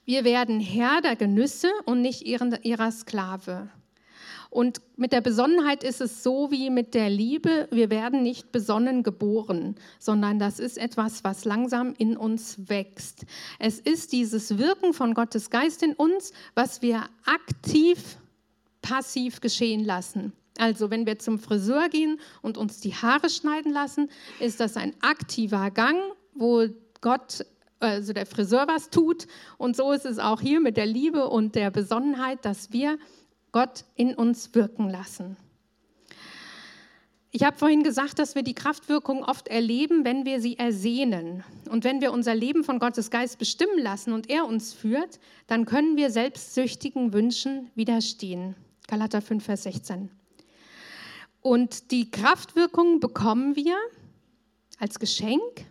[0.06, 3.70] Wir werden Herr der Genüsse und nicht ihrer Sklave.
[4.50, 9.04] Und mit der Besonnenheit ist es so wie mit der Liebe, wir werden nicht besonnen
[9.04, 13.26] geboren, sondern das ist etwas, was langsam in uns wächst.
[13.60, 18.18] Es ist dieses Wirken von Gottes Geist in uns, was wir aktiv,
[18.82, 20.34] passiv geschehen lassen.
[20.60, 24.94] Also wenn wir zum Friseur gehen und uns die Haare schneiden lassen, ist das ein
[25.02, 25.98] aktiver Gang,
[26.34, 26.68] wo
[27.02, 27.46] Gott
[27.80, 29.28] also der Friseur was tut.
[29.58, 32.98] Und so ist es auch hier mit der Liebe und der Besonnenheit, dass wir
[33.52, 35.38] Gott in uns wirken lassen.
[37.32, 41.44] Ich habe vorhin gesagt, dass wir die Kraftwirkung oft erleben, wenn wir sie ersehnen.
[41.70, 45.66] Und wenn wir unser Leben von Gottes Geist bestimmen lassen und er uns führt, dann
[45.66, 48.56] können wir selbstsüchtigen Wünschen widerstehen.
[48.88, 50.10] Galater 5, Vers 16.
[51.42, 53.78] Und die Kraftwirkung bekommen wir
[54.78, 55.66] als Geschenk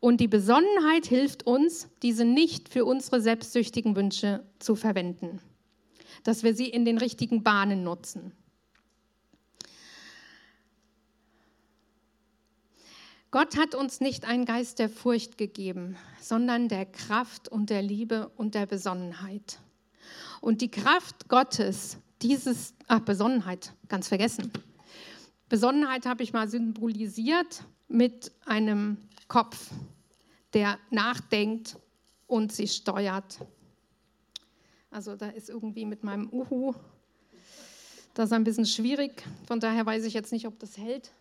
[0.00, 5.40] und die Besonnenheit hilft uns, diese nicht für unsere selbstsüchtigen Wünsche zu verwenden,
[6.22, 8.32] dass wir sie in den richtigen Bahnen nutzen.
[13.30, 18.30] Gott hat uns nicht einen Geist der Furcht gegeben, sondern der Kraft und der Liebe
[18.36, 19.58] und der Besonnenheit.
[20.40, 24.50] Und die Kraft Gottes, dieses, ach, Besonnenheit, ganz vergessen.
[25.48, 29.70] Besonnenheit habe ich mal symbolisiert mit einem Kopf,
[30.52, 31.76] der nachdenkt
[32.26, 33.38] und sich steuert.
[34.90, 36.74] Also da ist irgendwie mit meinem Uhu,
[38.14, 39.22] das ein bisschen schwierig.
[39.46, 41.12] Von daher weiß ich jetzt nicht, ob das hält.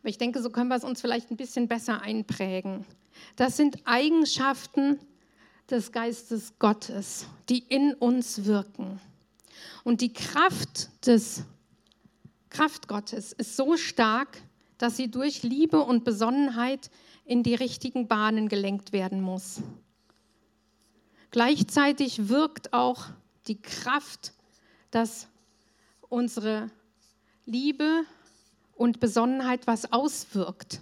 [0.00, 2.84] Aber ich denke, so können wir es uns vielleicht ein bisschen besser einprägen.
[3.36, 4.98] Das sind Eigenschaften
[5.70, 9.00] des Geistes Gottes, die in uns wirken.
[9.84, 11.44] Und die Kraft des
[12.50, 14.42] Kraft Gottes ist so stark,
[14.78, 16.90] dass sie durch Liebe und Besonnenheit
[17.24, 19.60] in die richtigen Bahnen gelenkt werden muss.
[21.30, 23.06] Gleichzeitig wirkt auch
[23.48, 24.32] die Kraft,
[24.90, 25.28] dass
[26.08, 26.70] unsere
[27.44, 28.04] Liebe
[28.74, 30.80] und Besonnenheit was auswirkt.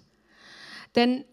[0.94, 1.24] Denn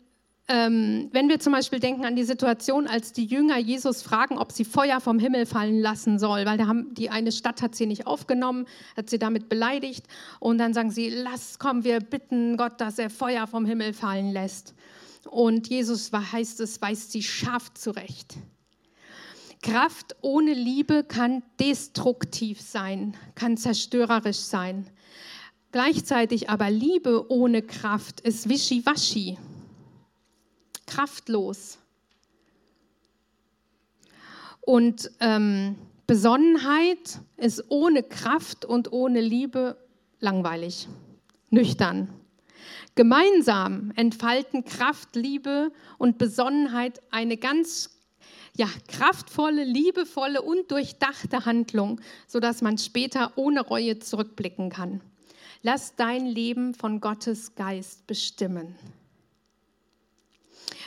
[0.49, 4.51] ähm, wenn wir zum Beispiel denken an die Situation, als die Jünger Jesus fragen, ob
[4.51, 8.07] sie Feuer vom Himmel fallen lassen soll, weil haben, die eine Stadt hat sie nicht
[8.07, 8.65] aufgenommen,
[8.97, 10.05] hat sie damit beleidigt
[10.41, 14.33] und dann sagen sie, lass, komm, wir bitten Gott, dass er Feuer vom Himmel fallen
[14.33, 14.75] lässt.
[15.29, 18.35] Und Jesus, heißt es, weist sie scharf zurecht.
[19.61, 24.87] Kraft ohne Liebe kann destruktiv sein, kann zerstörerisch sein.
[25.71, 29.37] Gleichzeitig aber Liebe ohne Kraft ist wischiwaschi
[30.93, 31.79] kraftlos.
[34.61, 35.75] Und ähm,
[36.07, 39.77] Besonnenheit ist ohne Kraft und ohne Liebe
[40.19, 40.87] langweilig,
[41.49, 42.09] nüchtern.
[42.95, 47.89] Gemeinsam entfalten Kraft, Liebe und Besonnenheit eine ganz
[48.55, 55.01] ja, kraftvolle, liebevolle und durchdachte Handlung, sodass man später ohne Reue zurückblicken kann.
[55.63, 58.75] Lass dein Leben von Gottes Geist bestimmen.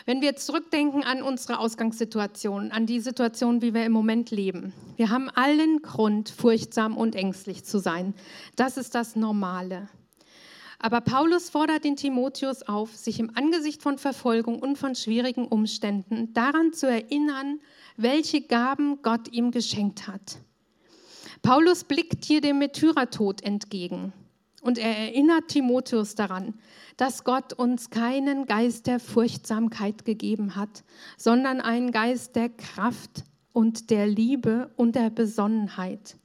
[0.09, 5.11] Wenn wir zurückdenken an unsere Ausgangssituation, an die Situation, wie wir im Moment leben, wir
[5.11, 8.15] haben allen Grund, furchtsam und ängstlich zu sein.
[8.55, 9.89] Das ist das Normale.
[10.79, 16.33] Aber Paulus fordert den Timotheus auf, sich im Angesicht von Verfolgung und von schwierigen Umständen
[16.35, 17.59] daran zu erinnern,
[17.97, 20.39] welche Gaben Gott ihm geschenkt hat.
[21.43, 24.13] Paulus blickt hier dem Märtyrertod entgegen
[24.67, 26.55] und er erinnert Timotheus daran,
[26.97, 30.83] dass Gott uns keinen Geist der Furchtsamkeit gegeben hat,
[31.17, 36.17] sondern einen Geist der Kraft und der Liebe und der Besonnenheit.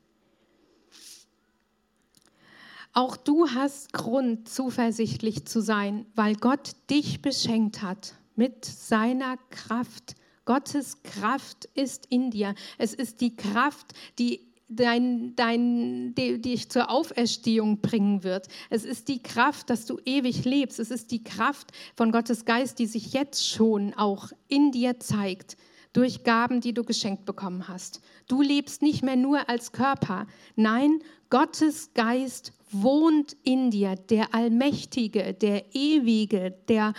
[2.94, 10.16] Auch du hast Grund, zuversichtlich zu sein, weil Gott dich beschenkt hat mit seiner Kraft.
[10.46, 12.56] Gottes Kraft ist in dir.
[12.80, 18.48] Es ist die Kraft, die dein, dein, die dich zur Auferstehung bringen wird.
[18.70, 20.80] Es ist die Kraft, dass du ewig lebst.
[20.80, 25.58] Es ist die Kraft von Gottes Geist, die sich jetzt schon auch in dir zeigt
[25.94, 28.02] durch Gaben, die du geschenkt bekommen hast.
[28.28, 30.26] Du lebst nicht mehr nur als Körper.
[30.56, 33.96] Nein, Gottes Geist wohnt in dir.
[33.96, 36.94] Der Allmächtige, der Ewige, der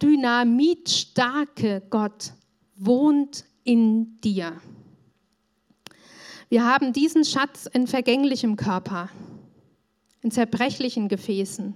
[0.00, 2.32] dynamitstarke Gott
[2.76, 4.60] wohnt in dir.
[6.52, 9.08] Wir haben diesen Schatz in vergänglichem Körper,
[10.20, 11.74] in zerbrechlichen Gefäßen.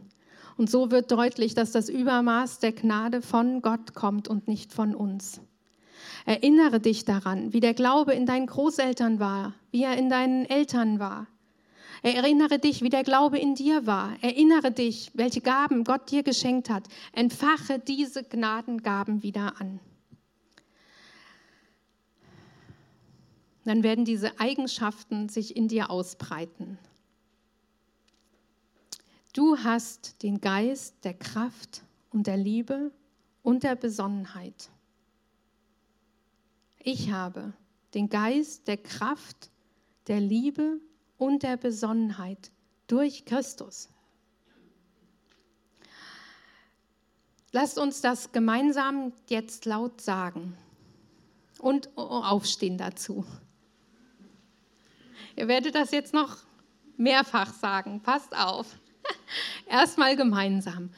[0.59, 4.95] Und so wird deutlich, dass das Übermaß der Gnade von Gott kommt und nicht von
[4.95, 5.41] uns.
[6.27, 10.99] Erinnere dich daran, wie der Glaube in deinen Großeltern war, wie er in deinen Eltern
[10.99, 11.27] war.
[12.03, 14.13] Erinnere dich, wie der Glaube in dir war.
[14.21, 16.85] Erinnere dich, welche Gaben Gott dir geschenkt hat.
[17.15, 19.81] Entfache diese Gnadengaben wieder an.
[23.67, 26.79] Dann werden diese Eigenschaften sich in dir ausbreiten.
[29.33, 32.93] Du hast den Geist der Kraft und der Liebe
[33.43, 34.71] und der Besonnenheit.
[36.79, 37.53] Ich habe
[37.95, 39.51] den Geist der Kraft,
[40.07, 40.81] der Liebe
[41.19, 42.51] und der Besonnenheit
[42.87, 43.89] durch Christus.
[47.53, 50.57] Lasst uns das gemeinsam jetzt laut sagen
[51.59, 53.25] und aufstehen dazu.
[55.37, 56.39] Ihr werdet das jetzt noch
[56.97, 58.01] mehrfach sagen.
[58.01, 58.67] Passt auf.
[59.69, 60.91] Erstmal gemeinsam.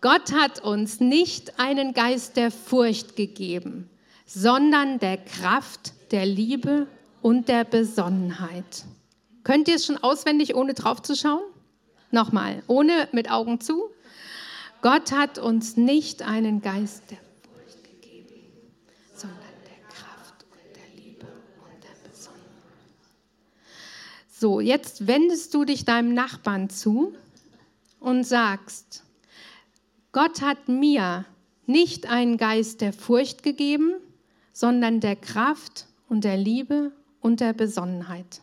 [0.00, 3.90] Gott hat uns nicht einen Geist der Furcht gegeben,
[4.24, 6.86] sondern der Kraft, der Liebe
[7.20, 8.84] und der Besonnenheit.
[9.44, 11.42] Könnt ihr es schon auswendig, ohne drauf zu schauen?
[12.10, 13.90] Nochmal, ohne mit Augen zu.
[14.80, 17.18] Gott hat uns nicht einen Geist der
[24.42, 27.14] So, jetzt wendest du dich deinem Nachbarn zu
[28.00, 29.04] und sagst,
[30.10, 31.26] Gott hat mir
[31.66, 33.92] nicht einen Geist der Furcht gegeben,
[34.52, 36.90] sondern der Kraft und der Liebe
[37.20, 38.40] und der Besonnenheit.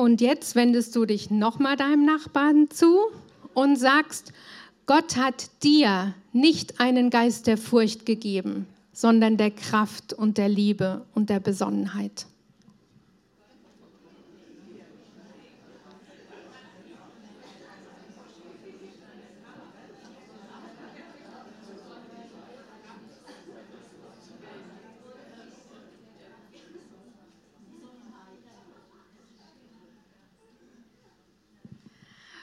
[0.00, 3.00] Und jetzt wendest du dich nochmal deinem Nachbarn zu
[3.52, 4.32] und sagst,
[4.86, 11.04] Gott hat dir nicht einen Geist der Furcht gegeben, sondern der Kraft und der Liebe
[11.14, 12.24] und der Besonnenheit.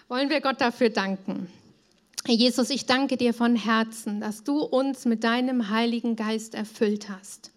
[0.07, 1.49] Wollen wir Gott dafür danken.
[2.25, 7.51] Jesus, ich danke dir von Herzen, dass du uns mit deinem Heiligen Geist erfüllt hast.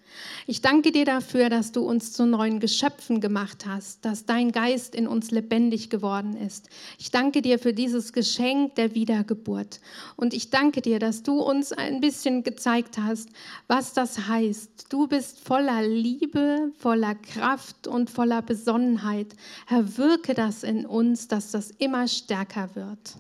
[0.46, 4.94] Ich danke dir dafür, dass du uns zu neuen Geschöpfen gemacht hast, dass dein Geist
[4.94, 6.68] in uns lebendig geworden ist.
[6.98, 9.80] Ich danke dir für dieses Geschenk der Wiedergeburt.
[10.16, 13.28] Und ich danke dir, dass du uns ein bisschen gezeigt hast,
[13.68, 14.86] was das heißt.
[14.88, 19.34] Du bist voller Liebe, voller Kraft und voller Besonnenheit.
[19.66, 23.16] Herr, wirke das in uns, dass das immer stärker wird.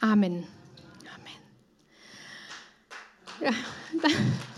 [0.00, 0.46] Amen.
[1.14, 1.34] Amen.
[3.40, 3.52] Ja,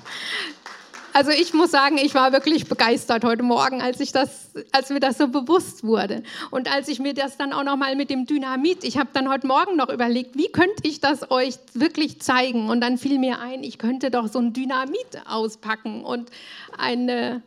[1.17, 5.01] also ich muss sagen, ich war wirklich begeistert heute Morgen, als ich das, als mir
[5.01, 8.27] das so bewusst wurde und als ich mir das dann auch noch mal mit dem
[8.27, 12.69] Dynamit, ich habe dann heute Morgen noch überlegt, wie könnte ich das euch wirklich zeigen?
[12.69, 16.31] Und dann fiel mir ein, ich könnte doch so ein Dynamit auspacken und
[16.77, 17.41] eine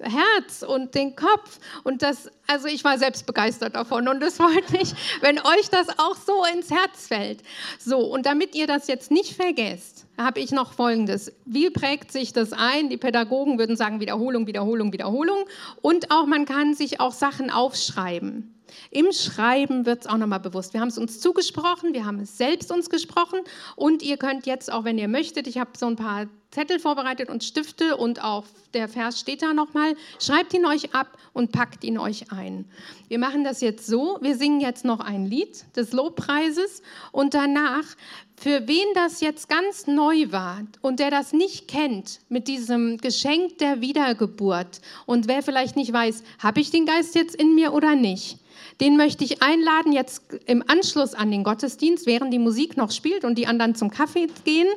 [0.00, 1.60] Herz und den Kopf.
[1.84, 4.92] Und das, also ich war selbst begeistert davon und das wollte ich,
[5.22, 7.42] wenn euch das auch so ins Herz fällt.
[7.78, 11.32] So, und damit ihr das jetzt nicht vergesst, habe ich noch Folgendes.
[11.46, 12.90] Wie prägt sich das ein?
[12.90, 15.46] Die Pädagogen würden sagen Wiederholung, Wiederholung, Wiederholung.
[15.80, 18.54] Und auch man kann sich auch Sachen aufschreiben.
[18.90, 20.72] Im Schreiben wird es auch nochmal bewusst.
[20.74, 23.40] Wir haben es uns zugesprochen, wir haben es selbst uns gesprochen
[23.76, 27.30] und ihr könnt jetzt auch, wenn ihr möchtet, ich habe so ein paar Zettel vorbereitet
[27.30, 28.44] und Stifte und auch
[28.74, 29.94] der Vers steht da nochmal.
[30.18, 32.64] Schreibt ihn euch ab und packt ihn euch ein.
[33.08, 36.82] Wir machen das jetzt so, wir singen jetzt noch ein Lied des Lobpreises
[37.12, 37.84] und danach,
[38.36, 43.58] für wen das jetzt ganz neu war und der das nicht kennt mit diesem Geschenk
[43.58, 47.94] der Wiedergeburt und wer vielleicht nicht weiß, habe ich den Geist jetzt in mir oder
[47.94, 48.38] nicht,
[48.80, 53.24] den möchte ich einladen, jetzt im Anschluss an den Gottesdienst, während die Musik noch spielt
[53.24, 54.68] und die anderen zum Kaffee gehen,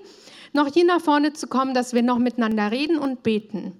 [0.54, 3.74] noch hier nach vorne zu kommen, dass wir noch miteinander reden und beten.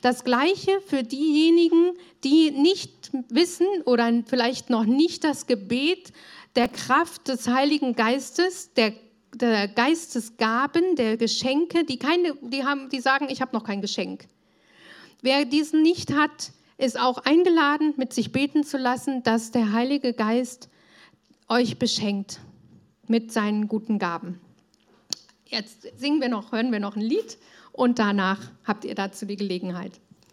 [0.00, 1.92] Das Gleiche für diejenigen,
[2.24, 6.12] die nicht wissen oder vielleicht noch nicht das Gebet
[6.56, 8.92] der Kraft des Heiligen Geistes, der,
[9.34, 14.26] der Geistesgaben, der Geschenke, die, keine, die, haben, die sagen, ich habe noch kein Geschenk.
[15.22, 20.12] Wer diesen nicht hat, ist auch eingeladen, mit sich beten zu lassen, dass der Heilige
[20.12, 20.68] Geist
[21.48, 22.40] euch beschenkt
[23.06, 24.40] mit seinen guten Gaben.
[25.46, 27.38] Jetzt singen wir noch, hören wir noch ein Lied
[27.74, 30.00] und danach habt ihr dazu die Gelegenheit.